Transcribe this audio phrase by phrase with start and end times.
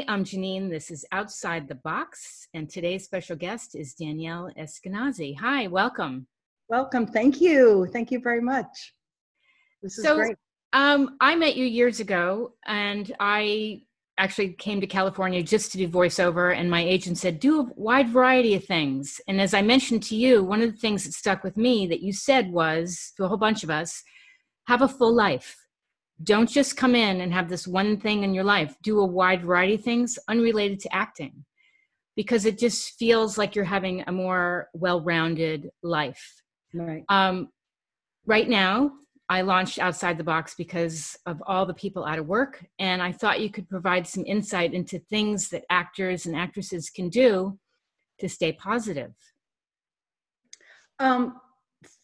[0.00, 0.70] Hi, I'm Janine.
[0.70, 5.36] This is Outside the Box, and today's special guest is Danielle Eskinazi.
[5.36, 6.26] Hi, welcome.
[6.70, 7.06] Welcome.
[7.06, 7.86] Thank you.
[7.92, 8.94] Thank you very much.
[9.82, 10.36] This is so, great.
[10.72, 13.82] Um, I met you years ago, and I
[14.16, 18.08] actually came to California just to do voiceover, and my agent said, do a wide
[18.08, 19.20] variety of things.
[19.28, 22.00] And as I mentioned to you, one of the things that stuck with me that
[22.00, 24.02] you said was to a whole bunch of us
[24.66, 25.56] have a full life.
[26.22, 28.74] Don't just come in and have this one thing in your life.
[28.82, 31.44] Do a wide variety of things unrelated to acting
[32.16, 36.42] because it just feels like you're having a more well rounded life.
[36.74, 37.04] Right.
[37.08, 37.48] Um,
[38.26, 38.92] right now,
[39.30, 42.66] I launched Outside the Box because of all the people out of work.
[42.80, 47.08] And I thought you could provide some insight into things that actors and actresses can
[47.08, 47.56] do
[48.18, 49.12] to stay positive.
[50.98, 51.40] Um,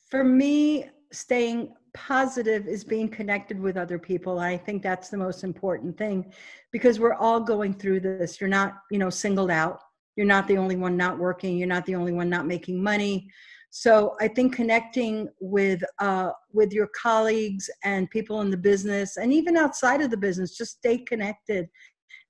[0.08, 4.38] for me, staying positive is being connected with other people.
[4.38, 6.30] I think that's the most important thing
[6.70, 8.38] because we're all going through this.
[8.38, 9.80] You're not, you know, singled out.
[10.14, 11.56] You're not the only one not working.
[11.56, 13.30] You're not the only one not making money.
[13.70, 19.32] So I think connecting with uh, with your colleagues and people in the business, and
[19.32, 21.66] even outside of the business, just stay connected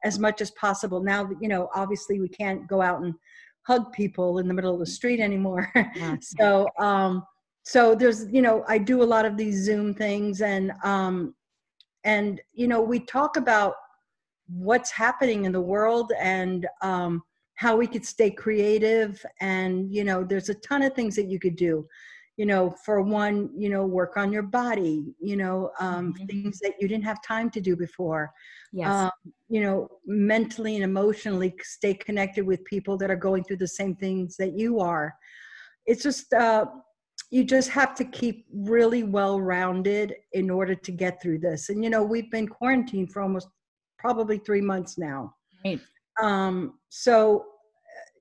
[0.04, 1.02] as much as possible.
[1.02, 3.14] Now, you know, obviously we can't go out and
[3.66, 5.72] hug people in the middle of the street anymore.
[6.20, 7.24] so, um,
[7.66, 11.34] so there's, you know, I do a lot of these Zoom things, and um,
[12.04, 13.74] and you know, we talk about
[14.48, 20.22] what's happening in the world and um, how we could stay creative and you know
[20.22, 21.84] there's a ton of things that you could do
[22.36, 26.26] you know for one you know work on your body you know um, mm-hmm.
[26.26, 28.30] things that you didn't have time to do before
[28.72, 28.88] yes.
[28.88, 29.10] Um,
[29.48, 33.96] you know mentally and emotionally stay connected with people that are going through the same
[33.96, 35.12] things that you are
[35.86, 36.66] it's just uh,
[37.30, 41.68] you just have to keep really well rounded in order to get through this.
[41.68, 43.48] And you know we've been quarantined for almost
[43.98, 45.34] probably three months now.
[45.64, 45.80] Right.
[46.22, 47.44] Um, so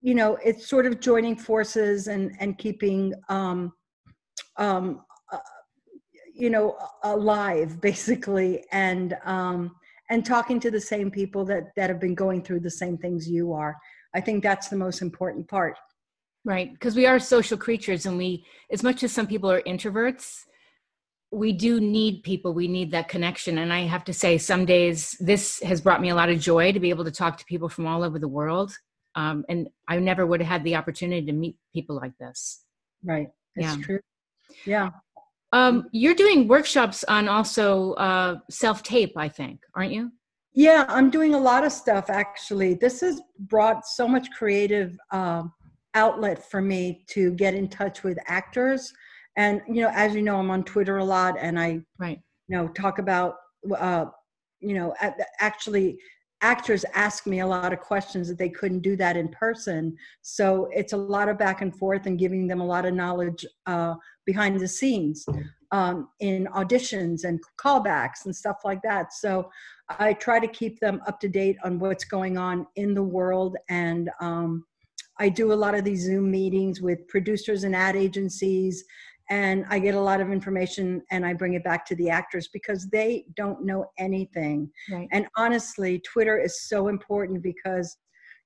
[0.02, 3.74] you know it's sort of joining forces and and keeping um,
[4.58, 5.02] um,
[5.32, 5.38] uh,
[6.34, 9.76] you know alive basically and um,
[10.10, 13.30] and talking to the same people that that have been going through the same things
[13.30, 13.76] you are.
[14.16, 15.78] I think that's the most important part
[16.46, 20.44] right because we are social creatures and we as much as some people are introverts
[21.32, 23.58] we do need people we need that connection.
[23.58, 26.72] And i have to say some days this has brought me a lot of joy
[26.72, 28.74] to be able to talk to people from all over the world
[29.16, 32.64] um, and i never would have had the opportunity to meet people like this.
[33.04, 33.84] Right that's yeah.
[33.84, 34.00] true.
[34.66, 34.90] Yeah.
[35.52, 40.12] Um, you're doing workshops on also uh, self tape i think aren't you?
[40.54, 42.76] Yeah i'm doing a lot of stuff actually.
[42.76, 45.44] This has brought so much creative uh,
[45.96, 48.94] outlet for me to get in touch with actors.
[49.38, 52.22] And you know as you know i'm on twitter a lot and i right.
[52.48, 53.36] you know talk about
[53.78, 54.06] uh
[54.62, 54.94] you know
[55.42, 55.98] actually
[56.42, 59.96] actors ask me a lot of questions that they couldn't do that in person.
[60.22, 63.46] So it's a lot of back and forth and giving them a lot of knowledge
[63.66, 63.96] uh,
[64.26, 65.26] behind the scenes
[65.72, 69.14] um, in auditions and callbacks and stuff like that.
[69.14, 69.50] So
[70.00, 73.56] i try to keep them up to date on what's going on in the world
[73.70, 74.66] and um,
[75.20, 78.84] i do a lot of these zoom meetings with producers and ad agencies
[79.30, 82.48] and I get a lot of information and I bring it back to the actors
[82.48, 84.70] because they don't know anything.
[84.92, 85.08] Right.
[85.12, 87.98] And honestly, Twitter is so important because,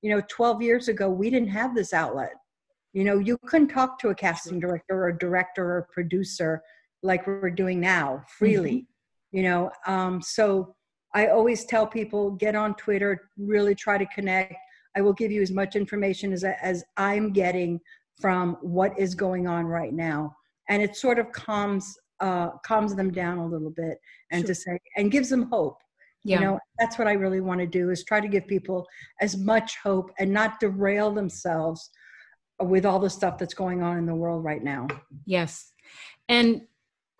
[0.01, 2.33] you know, 12 years ago, we didn't have this outlet.
[2.93, 6.61] You know, you couldn't talk to a casting director or director or producer
[7.03, 9.37] like we're doing now freely, mm-hmm.
[9.37, 9.71] you know.
[9.85, 10.75] Um, so
[11.13, 14.55] I always tell people get on Twitter, really try to connect.
[14.95, 17.79] I will give you as much information as, as I'm getting
[18.19, 20.35] from what is going on right now.
[20.67, 23.97] And it sort of calms uh, calms them down a little bit
[24.31, 24.47] and sure.
[24.47, 25.77] to say and gives them hope.
[26.25, 26.39] Yeah.
[26.39, 28.85] you know that's what i really want to do is try to give people
[29.21, 31.89] as much hope and not derail themselves
[32.59, 34.87] with all the stuff that's going on in the world right now.
[35.25, 35.71] Yes.
[36.27, 36.61] And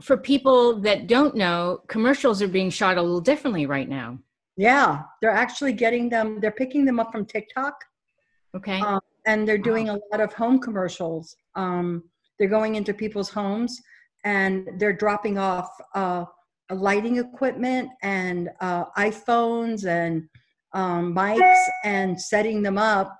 [0.01, 4.17] for people that don't know commercials are being shot a little differently right now
[4.59, 7.75] yeah they're actually getting them they're picking them up from tiktok
[8.55, 9.95] okay um, and they're doing wow.
[9.95, 12.03] a lot of home commercials um,
[12.37, 13.81] they're going into people's homes
[14.25, 16.25] and they're dropping off uh,
[16.71, 20.27] lighting equipment and uh, iPhones and
[20.73, 23.17] um, mics and setting them up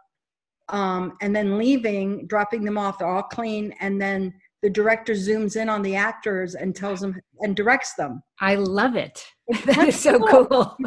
[0.70, 3.00] um, and then leaving, dropping them off.
[3.00, 3.74] They're all clean.
[3.80, 8.22] And then the director zooms in on the actors and tells them and directs them.
[8.40, 9.26] I love it.
[9.66, 10.78] that is so cool.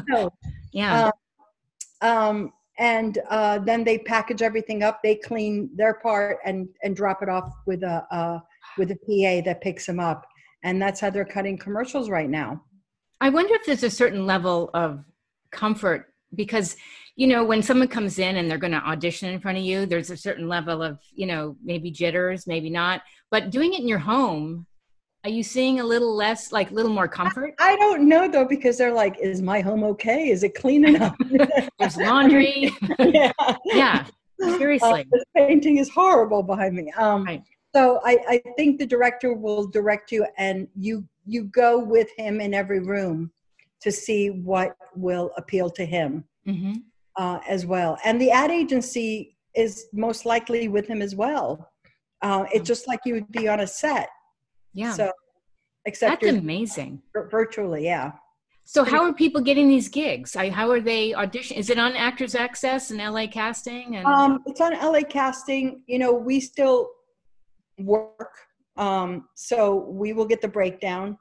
[0.72, 1.10] Yeah.
[2.00, 6.96] Uh, um, and uh, then they package everything up they clean their part and and
[6.96, 8.38] drop it off with a uh,
[8.78, 10.26] with a pa that picks them up
[10.64, 12.60] and that's how they're cutting commercials right now
[13.20, 15.04] i wonder if there's a certain level of
[15.50, 16.76] comfort because
[17.16, 19.84] you know, when someone comes in and they're going to audition in front of you,
[19.84, 23.02] there's a certain level of, you know, maybe jitters, maybe not.
[23.30, 24.66] But doing it in your home,
[25.24, 27.54] are you seeing a little less, like a little more comfort?
[27.60, 30.30] I don't know though, because they're like, is my home okay?
[30.30, 31.16] Is it clean enough?
[31.78, 32.72] There's laundry.
[32.98, 33.32] yeah.
[33.64, 34.06] yeah.
[34.40, 35.02] Seriously.
[35.02, 36.90] Uh, this painting is horrible behind me.
[36.96, 37.42] Um, right.
[37.74, 42.40] So I, I think the director will direct you and you you go with him
[42.40, 43.30] in every room
[43.80, 46.74] to see what will appeal to him mm-hmm.
[47.16, 47.96] uh, as well.
[48.04, 51.70] And the ad agency is most likely with him as well.
[52.22, 54.08] Uh, it's just like you would be on a set.
[54.74, 54.92] Yeah.
[54.92, 55.12] So,
[55.84, 57.02] except that's amazing.
[57.30, 58.12] Virtually, yeah.
[58.64, 60.34] So how are people getting these gigs?
[60.34, 61.56] How are they audition?
[61.56, 63.96] Is it on Actors Access and LA Casting?
[63.96, 65.82] And um, it's on LA Casting.
[65.86, 66.88] You know, we still
[67.78, 68.30] work,
[68.76, 71.18] um, so we will get the breakdown,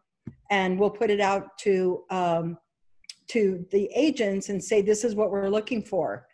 [0.49, 2.57] and we'll put it out to um,
[3.29, 6.27] to the agents and say this is what we're looking for,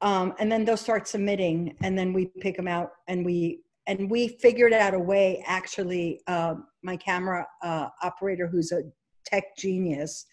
[0.00, 4.10] um, and then they'll start submitting, and then we pick them out, and we and
[4.10, 8.82] we figured out a way actually uh, my camera uh, operator who's a
[9.24, 10.26] tech genius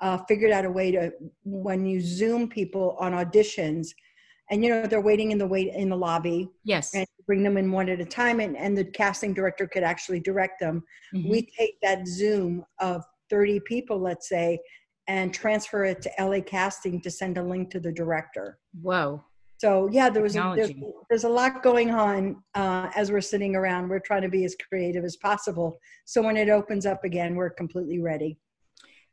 [0.00, 1.12] uh, figured out a way to
[1.44, 3.88] when you zoom people on auditions
[4.50, 6.48] and you know they're waiting in the wait in the lobby.
[6.64, 6.94] Yes.
[6.94, 10.20] And bring them in one at a time and, and the casting director could actually
[10.20, 10.82] direct them.
[11.14, 11.30] Mm-hmm.
[11.30, 14.58] we take that zoom of 30 people let's say
[15.08, 18.58] and transfer it to la casting to send a link to the director.
[18.80, 19.22] Whoa
[19.62, 20.72] so yeah, there was a, there's,
[21.08, 23.88] there's, a lot going on uh, as we're sitting around.
[23.88, 25.78] We're trying to be as creative as possible.
[26.04, 28.38] So when it opens up again, we're completely ready.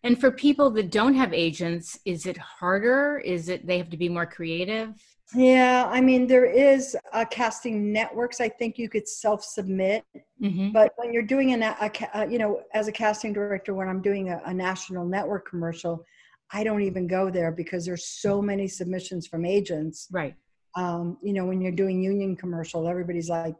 [0.01, 3.19] And for people that don't have agents, is it harder?
[3.19, 4.95] Is it they have to be more creative?
[5.35, 8.41] Yeah, I mean there is a casting networks.
[8.41, 10.03] I think you could self-submit,
[10.41, 10.71] mm-hmm.
[10.71, 14.01] but when you're doing a, a, a, you know, as a casting director, when I'm
[14.01, 16.03] doing a, a national network commercial,
[16.51, 20.07] I don't even go there because there's so many submissions from agents.
[20.11, 20.35] Right.
[20.75, 23.55] Um, you know, when you're doing union commercial, everybody's like,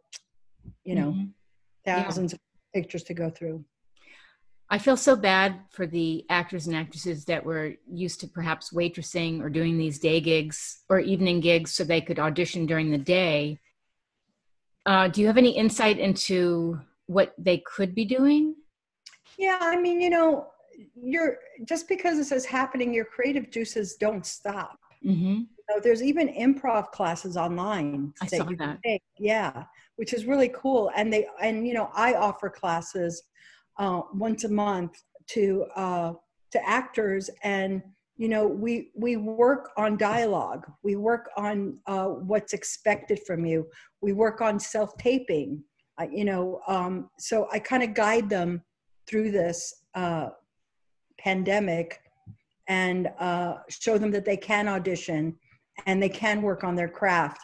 [0.84, 1.26] you know, mm-hmm.
[1.86, 2.36] thousands yeah.
[2.36, 3.64] of pictures to go through.
[4.72, 9.42] I feel so bad for the actors and actresses that were used to perhaps waitressing
[9.42, 13.60] or doing these day gigs or evening gigs so they could audition during the day.
[14.86, 18.56] Uh, do you have any insight into what they could be doing?
[19.40, 20.48] Yeah, I mean, you know,
[20.96, 24.80] you're just because this is happening, your creative juices don't stop.
[25.06, 25.34] Mm-hmm.
[25.34, 28.80] You know, there's even improv classes online I that saw that.
[28.84, 29.02] Take.
[29.18, 29.64] Yeah,
[29.96, 30.92] which is really cool.
[30.96, 33.24] And they and you know I offer classes
[33.78, 36.14] uh, once a month to uh,
[36.52, 37.82] to actors and
[38.18, 43.66] you know we we work on dialogue we work on uh, what's expected from you
[44.02, 45.64] we work on self taping
[46.00, 48.62] uh, you know um, so i kind of guide them
[49.08, 50.30] through this uh,
[51.20, 52.00] pandemic
[52.68, 55.36] and uh, show them that they can audition
[55.86, 57.42] and they can work on their craft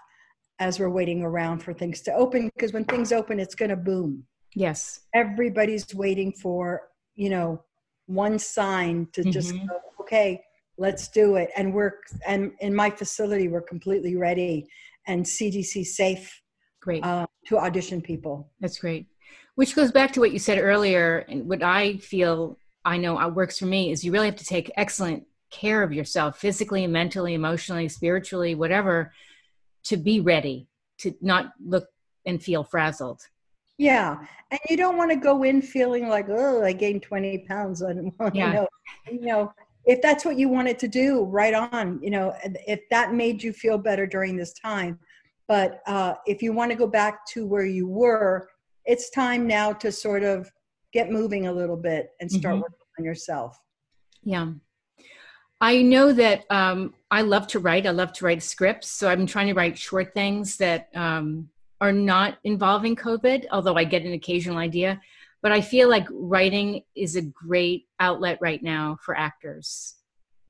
[0.59, 3.75] as we're waiting around for things to open because when things open it's going to
[3.75, 4.23] boom.
[4.53, 5.01] Yes.
[5.13, 7.63] Everybody's waiting for you know
[8.07, 9.31] one sign to mm-hmm.
[9.31, 10.41] just go, okay
[10.77, 11.49] let's do it.
[11.55, 14.67] And we're and in my facility we're completely ready
[15.07, 16.41] and cdc safe
[16.81, 17.03] great.
[17.03, 18.51] uh, to audition people.
[18.59, 19.07] That's great.
[19.55, 23.33] Which goes back to what you said earlier and what i feel I know it
[23.33, 27.33] works for me is you really have to take excellent care of yourself physically, mentally,
[27.33, 29.11] emotionally, spiritually, whatever,
[29.85, 30.67] to be ready,
[30.99, 31.87] to not look
[32.25, 33.21] and feel frazzled.
[33.77, 34.17] Yeah.
[34.51, 37.81] And you don't want to go in feeling like, oh, I gained 20 pounds.
[37.81, 38.47] On, yeah.
[38.47, 38.67] you know,
[39.11, 39.53] you know,
[39.85, 43.53] if that's what you wanted to do, right on, you know, if that made you
[43.53, 44.99] feel better during this time.
[45.47, 48.49] But uh, if you want to go back to where you were,
[48.85, 50.51] it's time now to sort of
[50.95, 52.61] get moving a little bit and start mm-hmm.
[52.61, 53.59] working on yourself.
[54.23, 54.53] Yeah.
[55.59, 57.85] I know that um, I love to write.
[57.85, 58.87] I love to write scripts.
[58.89, 61.49] So I'm trying to write short things that um,
[61.81, 65.01] are not involving COVID, although I get an occasional idea.
[65.41, 69.95] But I feel like writing is a great outlet right now for actors.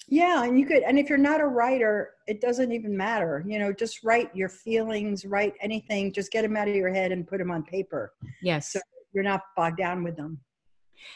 [0.08, 3.44] Yeah, and you could, and if you're not a writer, it doesn't even matter.
[3.48, 7.12] You know, just write your feelings, write anything, just get them out of your head
[7.12, 8.14] and put them on paper.
[8.44, 8.72] Yes.
[8.72, 8.80] So
[9.16, 10.40] you're not bogged down with them.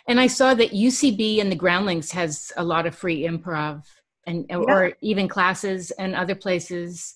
[0.08, 3.84] And I saw that UCB and the Groundlings has a lot of free improv
[4.26, 4.58] and yeah.
[4.58, 7.16] or even classes and other places.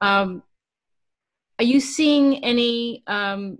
[0.00, 0.42] Um,
[1.58, 3.58] are you seeing any um,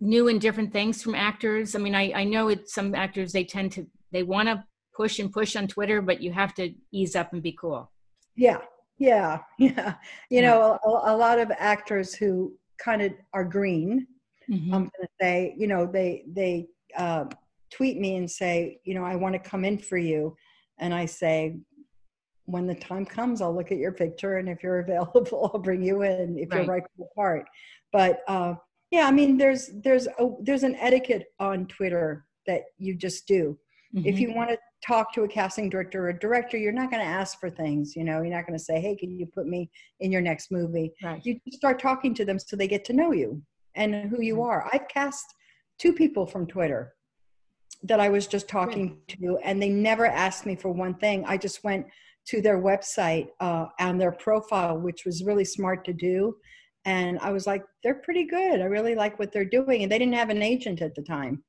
[0.00, 1.74] new and different things from actors?
[1.74, 4.64] I mean, I, I know it's some actors they tend to they want to
[4.94, 7.90] push and push on Twitter, but you have to ease up and be cool.
[8.36, 8.58] Yeah,
[8.98, 9.94] yeah, yeah.
[10.30, 10.42] You yeah.
[10.42, 14.06] know, a, a, lot of actors who kind of are green
[14.50, 14.74] mm-hmm.
[14.74, 17.24] i'm going to say you know they they uh,
[17.70, 20.34] tweet me and say you know i want to come in for you
[20.78, 21.56] and i say
[22.48, 25.82] when the time comes, I'll look at your picture, and if you're available, I'll bring
[25.82, 26.58] you in if right.
[26.58, 27.46] you're right for the part.
[27.92, 28.54] But uh,
[28.90, 33.58] yeah, I mean, there's there's a, there's an etiquette on Twitter that you just do.
[33.94, 34.06] Mm-hmm.
[34.06, 37.02] If you want to talk to a casting director or a director, you're not going
[37.02, 37.94] to ask for things.
[37.94, 40.50] You know, you're not going to say, "Hey, can you put me in your next
[40.50, 41.20] movie?" Right.
[41.24, 43.42] You start talking to them so they get to know you
[43.78, 44.42] and who you mm-hmm.
[44.42, 44.70] are.
[44.72, 45.24] I've cast
[45.78, 46.92] two people from Twitter
[47.84, 51.24] that I was just talking to, and they never asked me for one thing.
[51.24, 51.86] I just went
[52.26, 56.34] to their website uh, and their profile, which was really smart to do.
[56.84, 58.60] And I was like, they're pretty good.
[58.60, 59.82] I really like what they're doing.
[59.82, 61.42] And they didn't have an agent at the time.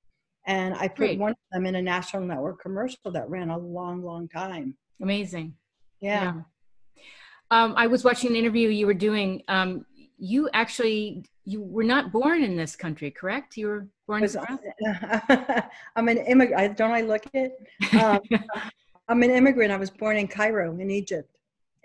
[0.47, 1.19] And I put Great.
[1.19, 4.75] one of them in a national network commercial that ran a long, long time.
[5.01, 5.53] Amazing.
[6.01, 6.23] Yeah.
[6.23, 7.03] yeah.
[7.51, 9.41] Um, I was watching an interview you were doing.
[9.47, 9.85] Um,
[10.19, 13.57] you actually you were not born in this country, correct?
[13.57, 14.29] You were born in
[15.95, 16.77] I'm an immigrant.
[16.77, 17.53] Don't I look it?
[17.99, 18.19] Um,
[19.07, 19.71] I'm an immigrant.
[19.71, 21.35] I was born in Cairo, in Egypt.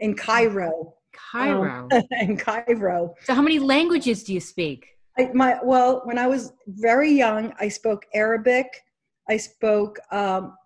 [0.01, 0.95] In Cairo.
[1.15, 1.89] Cairo.
[1.91, 3.15] Um, in Cairo.
[3.25, 4.89] So, how many languages do you speak?
[5.17, 8.67] I, my well, when I was very young, I spoke Arabic.
[9.31, 10.57] I spoke um,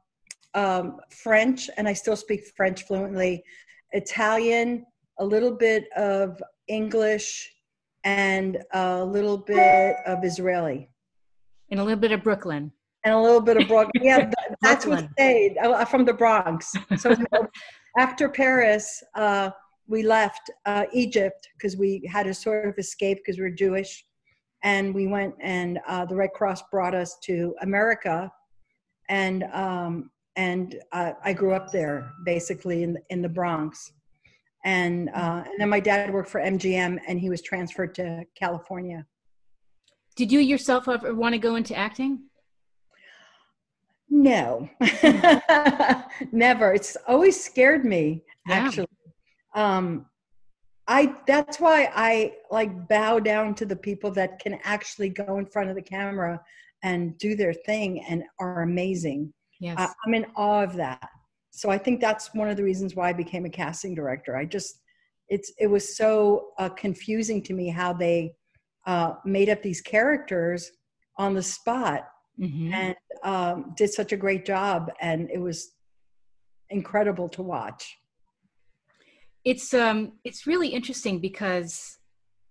[0.54, 3.44] um, French, and I still speak French fluently.
[3.92, 4.84] Italian,
[5.18, 7.54] a little bit of English,
[8.08, 10.88] and a little bit of Israeli.
[11.70, 12.72] And a little bit of Brooklyn.
[13.04, 13.90] And a little bit of Brooklyn.
[14.02, 14.30] Yeah,
[14.62, 15.58] that's what stayed.
[15.58, 16.72] I'm from the Bronx.
[16.96, 17.14] So
[17.98, 19.50] after Paris, uh,
[19.86, 24.02] we left uh, Egypt because we had to sort of escape because we are Jewish.
[24.64, 28.32] And we went, and uh, the Red Cross brought us to America.
[29.10, 33.92] And um, and uh, I grew up there, basically in in the Bronx
[34.68, 39.06] and uh, and then my dad worked for MGM, and he was transferred to California.
[40.14, 42.24] Did you yourself ever want to go into acting?
[44.10, 44.68] No,
[46.32, 46.74] never.
[46.74, 48.22] It's always scared me.
[48.46, 48.54] Yeah.
[48.56, 48.88] Actually,
[49.54, 50.04] um,
[50.86, 55.46] I that's why I like bow down to the people that can actually go in
[55.46, 56.38] front of the camera
[56.82, 59.32] and do their thing and are amazing.
[59.60, 59.76] Yes.
[59.78, 61.08] Uh, I'm in awe of that
[61.58, 64.36] so I think that's one of the reasons why I became a casting director.
[64.36, 64.80] I just
[65.28, 68.36] it's it was so uh, confusing to me how they
[68.86, 70.70] uh, made up these characters
[71.16, 72.06] on the spot
[72.40, 72.72] mm-hmm.
[72.72, 75.72] and um, did such a great job, and it was
[76.70, 77.98] incredible to watch.
[79.44, 81.98] It's um it's really interesting because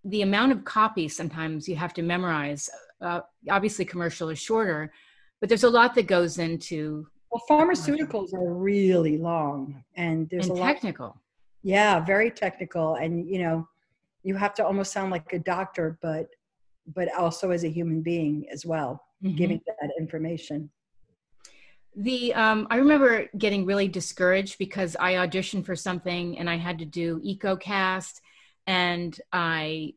[0.04, 2.70] the amount of copies sometimes you have to memorize.
[3.00, 4.92] Uh, obviously, commercial is shorter,
[5.40, 10.58] but there's a lot that goes into well, pharmaceuticals are really long, and there's and
[10.58, 11.08] a technical.
[11.08, 11.18] Lot,
[11.64, 13.68] yeah, very technical, and you know,
[14.24, 16.28] you have to almost sound like a doctor, but
[16.96, 19.36] but also as a human being as well, mm-hmm.
[19.36, 20.70] giving that information.
[21.96, 26.80] The um, I remember getting really discouraged because I auditioned for something and I had
[26.80, 28.22] to do EcoCast,
[28.68, 29.94] and I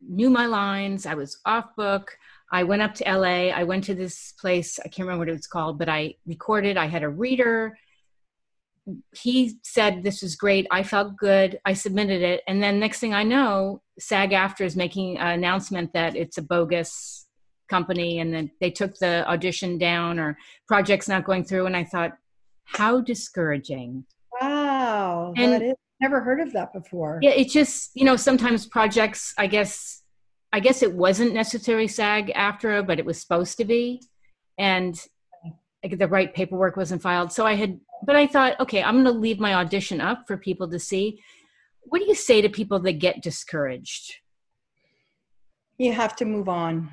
[0.00, 1.06] knew my lines.
[1.06, 2.16] I was off book.
[2.52, 3.48] I went up to LA.
[3.48, 4.78] I went to this place.
[4.78, 6.76] I can't remember what it was called, but I recorded.
[6.76, 7.76] I had a reader.
[9.16, 10.66] He said this was great.
[10.70, 11.58] I felt good.
[11.64, 16.14] I submitted it, and then next thing I know, SAG-AFTRA is making an announcement that
[16.14, 17.26] it's a bogus
[17.68, 20.38] company, and then they took the audition down or
[20.68, 21.66] project's not going through.
[21.66, 22.12] And I thought,
[22.64, 24.04] how discouraging.
[24.40, 27.18] Wow, and is, never heard of that before.
[27.22, 29.34] Yeah, it's just you know sometimes projects.
[29.36, 30.02] I guess
[30.52, 34.02] I guess it wasn't necessarily SAG-AFTRA, but it was supposed to be.
[34.58, 34.98] And
[35.82, 37.32] the right paperwork wasn't filed.
[37.32, 40.36] So I had, but I thought, okay, I'm going to leave my audition up for
[40.36, 41.20] people to see.
[41.82, 44.14] What do you say to people that get discouraged?
[45.78, 46.90] You have to move on.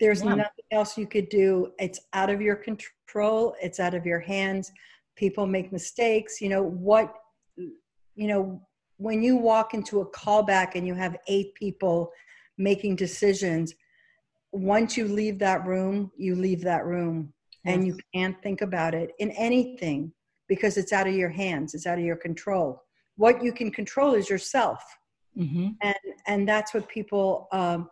[0.00, 0.34] There's yeah.
[0.34, 1.72] nothing else you could do.
[1.78, 4.72] It's out of your control, it's out of your hands.
[5.16, 6.40] People make mistakes.
[6.40, 7.14] You know, what,
[7.56, 8.60] you know,
[8.96, 12.10] when you walk into a callback and you have eight people
[12.58, 13.74] making decisions.
[14.52, 17.32] Once you leave that room you leave that room
[17.64, 17.74] yes.
[17.74, 20.12] and you can't think about it in anything
[20.48, 22.82] because it's out of your hands it's out of your control.
[23.16, 24.82] What you can control is yourself.
[25.38, 25.68] Mm-hmm.
[25.80, 27.88] and and that's what people um,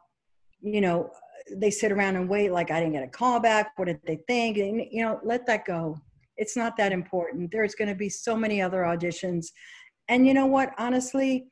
[0.61, 1.11] you know
[1.57, 3.73] they sit around and wait like i didn't get a call back.
[3.76, 4.59] What did they think?
[4.59, 5.99] And, you know let that go.
[6.37, 7.50] It's not that important.
[7.50, 9.47] There's going to be so many other auditions.
[10.09, 10.73] And you know what?
[10.79, 11.47] Honestly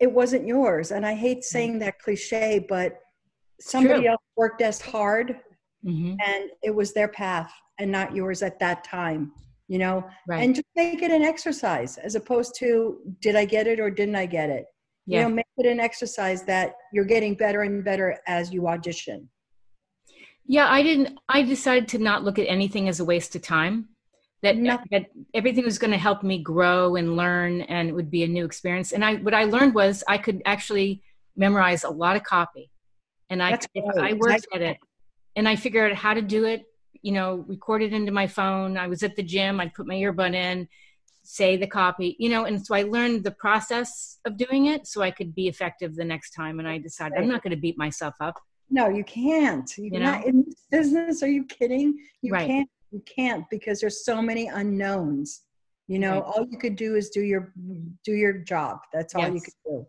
[0.00, 0.90] it wasn't yours.
[0.90, 2.98] And I hate saying that cliche, but
[3.60, 5.40] somebody else worked as hard
[5.84, 6.16] mm-hmm.
[6.24, 9.32] and it was their path and not yours at that time,
[9.68, 10.04] you know?
[10.26, 10.42] Right.
[10.42, 14.16] And just make it an exercise as opposed to did I get it or didn't
[14.16, 14.66] I get it?
[15.06, 15.20] Yeah.
[15.20, 19.28] You know, make it an exercise that you're getting better and better as you audition.
[20.46, 23.88] Yeah, I didn't I decided to not look at anything as a waste of time
[24.44, 28.22] that, that everything was going to help me grow and learn and it would be
[28.24, 28.92] a new experience.
[28.92, 31.02] And i what i learned was i could actually
[31.36, 32.70] memorize a lot of copy.
[33.30, 33.58] And i
[34.00, 34.78] i worked at it
[35.36, 36.64] and i figured out how to do it
[37.02, 38.76] you know record it into my phone.
[38.76, 39.60] I was at the gym.
[39.60, 40.68] I'd put my earbud in
[41.26, 45.00] say the copy you know and so i learned the process of doing it so
[45.00, 46.58] i could be effective the next time.
[46.58, 48.38] And i decided i'm not going to beat myself up.
[48.70, 49.70] No you can't.
[49.78, 50.22] You, you know?
[50.26, 51.98] in this business are you kidding?
[52.20, 52.46] You right.
[52.46, 55.42] can't you can't because there's so many unknowns.
[55.88, 56.22] You know right.
[56.22, 57.52] all you could do is do your
[58.04, 58.78] do your job.
[58.92, 59.34] That's all yes.
[59.34, 59.86] you could do.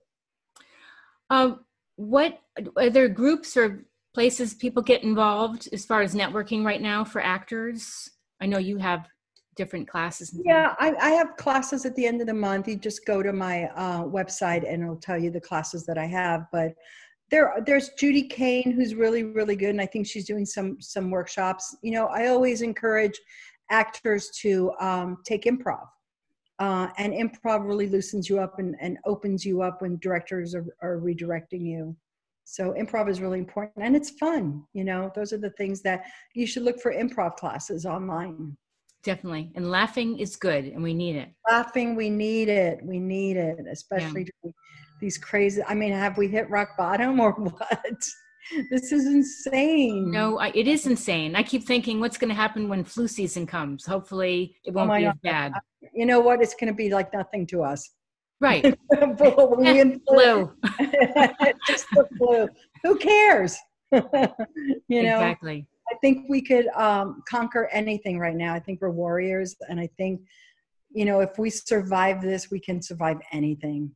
[1.30, 1.60] Um
[1.96, 2.42] what
[2.76, 7.22] are there groups or places people get involved as far as networking right now for
[7.22, 8.10] actors?
[8.42, 9.08] I know you have
[9.56, 12.68] different classes yeah I, I, have classes at the end of the month.
[12.68, 16.06] You just go to my uh, website and it'll tell you the classes that i
[16.06, 16.74] have but
[17.32, 21.10] there there's Judy Kain who's really really good and I think she's doing some some
[21.10, 21.76] workshops.
[21.82, 23.20] You know, I always encourage
[23.70, 25.86] actors to um, take improv.
[26.60, 30.66] Uh, and improv really loosens you up and, and opens you up when directors are,
[30.82, 31.96] are redirecting you.
[32.46, 34.64] So improv is really important and it's fun.
[34.74, 38.56] You know, those are the things that you should look for improv classes online.
[39.04, 39.52] Definitely.
[39.56, 41.30] And laughing is good and we need it.
[41.50, 42.80] Laughing, we need it.
[42.84, 44.52] We need it, especially yeah
[45.00, 48.04] these crazy i mean have we hit rock bottom or what?
[48.70, 50.12] This is insane.
[50.12, 51.36] No I, it is insane.
[51.36, 53.88] I keep thinking what's going to happen when flu season comes?
[53.88, 55.10] Hopefully it won't oh be God.
[55.10, 55.54] as bad.
[55.96, 56.44] You know what?
[56.44, 57.90] It's going to be like nothing to us.
[58.40, 58.64] Right.
[58.94, 59.18] Flu.
[61.68, 62.48] just the flu.
[62.84, 63.58] Who cares?
[63.92, 64.00] You
[65.02, 65.16] know?
[65.16, 65.66] Exactly.
[65.92, 68.54] I think we could um, conquer anything right now.
[68.54, 70.22] I think we're warriors and i think
[70.96, 73.92] you know if we survive this we can survive anything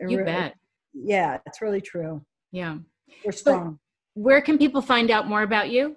[0.00, 0.54] you really, bet.
[0.92, 2.24] Yeah, it's really true.
[2.52, 2.78] Yeah.
[3.24, 3.74] We're strong.
[3.74, 3.78] So
[4.14, 5.96] where can people find out more about you?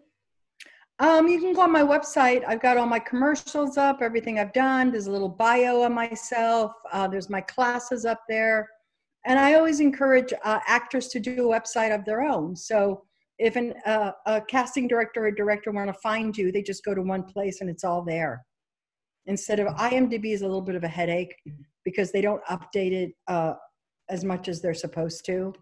[1.00, 2.44] Um, you can go on my website.
[2.48, 4.92] I've got all my commercials up, everything I've done.
[4.92, 6.71] There's a little bio on myself.
[6.91, 8.67] Uh, there's my classes up there.
[9.26, 12.56] And I always encourage uh, actors to do a website of their own.
[12.56, 13.04] So
[13.38, 16.95] if an, uh, a casting director or director want to find you, they just go
[16.95, 18.43] to one place and it's all there.
[19.28, 21.36] Instead of IMDb is a little bit of a headache
[21.84, 23.54] because they don't update it uh,
[24.10, 25.54] as much as they're supposed to.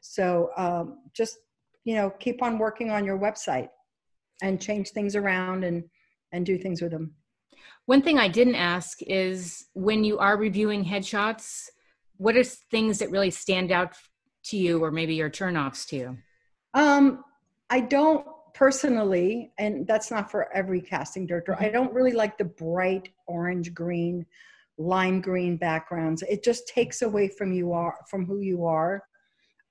[0.00, 1.38] So um, just
[1.84, 3.68] you know keep on working on your website
[4.42, 5.84] and change things around and
[6.32, 7.14] and do things with them.
[7.86, 11.68] One thing I didn't ask is when you are reviewing headshots,
[12.16, 13.94] what are things that really stand out
[14.44, 16.18] to you, or maybe your turnoffs to you?
[16.74, 17.24] Um,
[17.70, 21.54] I don't personally, and that's not for every casting director.
[21.54, 21.72] I mm-hmm.
[21.72, 24.26] don't really like the bright orange green
[24.82, 26.22] lime green backgrounds.
[26.22, 29.02] It just takes away from you are from who you are.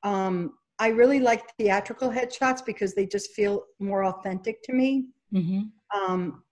[0.03, 5.05] Um, I really like theatrical headshots because they just feel more authentic to me.
[5.33, 5.61] Mm-hmm.
[5.99, 6.43] Um,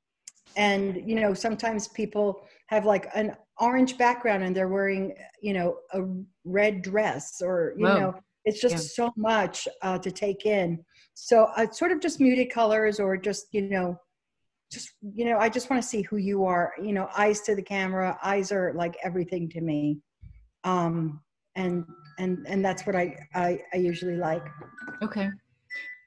[0.55, 5.77] and you know, sometimes people have like an orange background and they're wearing, you know,
[5.93, 6.01] a
[6.45, 7.99] red dress or you Whoa.
[7.99, 9.05] know, it's just yeah.
[9.05, 10.83] so much uh, to take in.
[11.13, 13.99] So uh, sort of just muted colors or just you know
[14.71, 17.55] just you know i just want to see who you are you know eyes to
[17.55, 19.99] the camera eyes are like everything to me.
[20.63, 21.21] Um
[21.55, 21.85] and
[22.19, 24.45] and and that's what i i, I usually like.
[25.01, 25.29] Okay.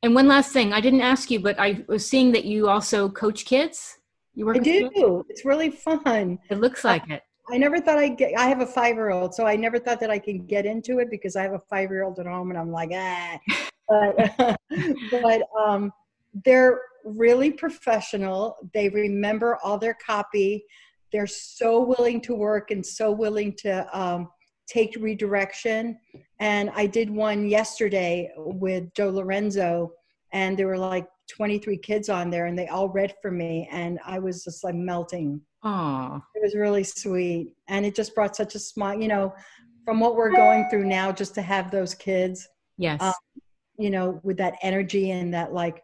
[0.02, 3.08] And one last thing i didn't ask you but i was seeing that you also
[3.08, 3.98] coach kids?
[4.34, 5.24] You work i do kids?
[5.28, 6.38] it's really fun.
[6.50, 7.22] It looks like I, it.
[7.50, 10.00] I never thought I'd get, I have a five year old, so I never thought
[10.00, 12.50] that I can get into it because I have a five year old at home
[12.50, 13.38] and I'm like, ah.
[13.88, 14.56] But,
[15.10, 15.92] but um,
[16.46, 18.56] they're really professional.
[18.74, 20.64] They remember all their copy.
[21.12, 24.28] They're so willing to work and so willing to um,
[24.66, 25.98] take redirection.
[26.40, 29.92] And I did one yesterday with Joe Lorenzo,
[30.32, 33.98] and there were like 23 kids on there, and they all read for me, and
[34.04, 35.40] I was just like melting.
[35.64, 36.20] Aww.
[36.34, 37.54] It was really sweet.
[37.68, 39.32] And it just brought such a smile, you know,
[39.84, 42.48] from what we're going through now, just to have those kids.
[42.78, 43.00] Yes.
[43.00, 43.12] Um,
[43.78, 45.82] you know, with that energy and that like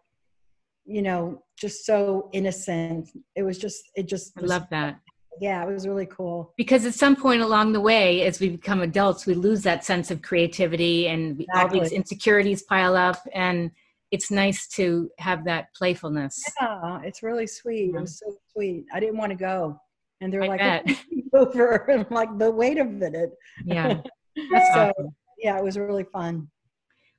[0.88, 3.08] you know, just so innocent.
[3.36, 4.32] It was just, it just.
[4.38, 5.00] I love that.
[5.40, 6.52] Yeah, it was really cool.
[6.56, 10.10] Because at some point along the way, as we become adults, we lose that sense
[10.10, 11.78] of creativity and exactly.
[11.78, 13.18] all these insecurities pile up.
[13.32, 13.70] And
[14.10, 16.42] it's nice to have that playfulness.
[16.60, 17.90] Yeah, it's really sweet.
[17.92, 17.98] Yeah.
[17.98, 18.86] It was so sweet.
[18.92, 19.80] I didn't want to go.
[20.20, 20.98] And they're I like,
[21.34, 21.86] over.
[21.88, 23.30] And I'm like, the wait a minute.
[23.64, 24.00] Yeah.
[24.36, 25.14] so, awesome.
[25.38, 26.48] yeah, it was really fun.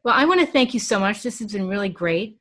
[0.04, 1.24] Well, I want to thank you so much.
[1.24, 2.39] This has been really great.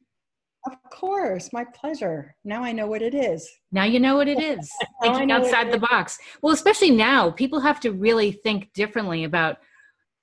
[0.66, 2.34] Of course, my pleasure.
[2.44, 3.48] Now I know what it is.
[3.72, 4.70] Now you know what it is.
[5.02, 6.18] Thinking outside the box.
[6.42, 9.58] Well, especially now, people have to really think differently about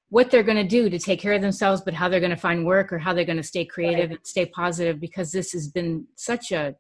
[0.10, 2.38] what they're going to do to take care of themselves, but how they're going to
[2.38, 4.18] find work or how they're going to stay creative right.
[4.18, 6.76] and stay positive because this has been such a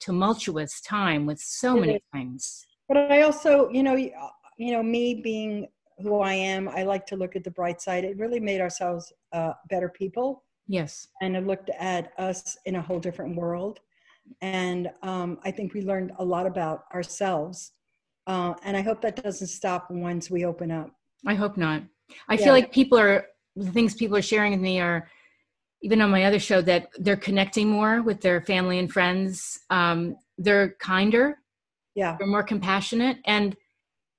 [0.00, 2.00] tumultuous time with so it many is.
[2.12, 2.66] things.
[2.88, 5.68] but I also, you know, you know, me being
[5.98, 8.04] who I am, I like to look at the bright side.
[8.04, 10.42] It really made ourselves uh, better people.
[10.70, 11.08] Yes.
[11.20, 13.80] And it looked at us in a whole different world.
[14.40, 17.72] And um, I think we learned a lot about ourselves.
[18.28, 20.92] Uh, and I hope that doesn't stop once we open up.
[21.26, 21.82] I hope not.
[22.28, 22.44] I yeah.
[22.44, 25.08] feel like people are, the things people are sharing with me are,
[25.82, 29.58] even on my other show, that they're connecting more with their family and friends.
[29.70, 31.38] Um, they're kinder.
[31.96, 32.14] Yeah.
[32.16, 33.16] They're more compassionate.
[33.24, 33.56] And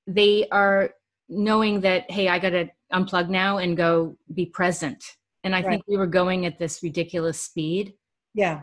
[0.05, 0.89] they are
[1.29, 5.15] knowing that, hey, I got to unplug now and go be present.
[5.43, 5.69] And I right.
[5.69, 7.93] think we were going at this ridiculous speed.
[8.34, 8.62] Yeah.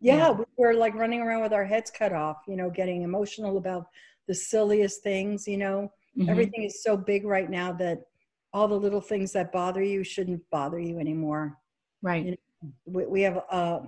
[0.00, 0.16] yeah.
[0.16, 0.30] Yeah.
[0.30, 3.86] We were like running around with our heads cut off, you know, getting emotional about
[4.26, 5.92] the silliest things, you know.
[6.18, 6.30] Mm-hmm.
[6.30, 8.02] Everything is so big right now that
[8.52, 11.58] all the little things that bother you shouldn't bother you anymore.
[12.02, 12.24] Right.
[12.24, 12.36] You know,
[12.86, 13.82] we, we have a,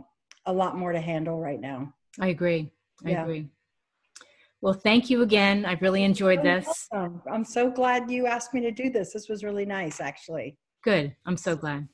[0.46, 1.92] a lot more to handle right now.
[2.20, 2.70] I agree.
[3.04, 3.22] I yeah.
[3.22, 3.48] agree.
[4.60, 5.64] Well, thank you again.
[5.64, 6.88] I've really enjoyed this.
[6.92, 9.12] I'm so glad you asked me to do this.
[9.12, 10.58] This was really nice, actually.
[10.82, 11.14] Good.
[11.26, 11.88] I'm so glad.